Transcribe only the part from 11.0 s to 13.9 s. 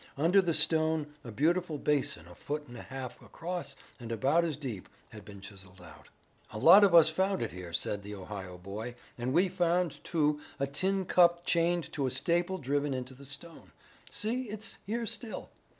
cup chained to a staple driven into the stone.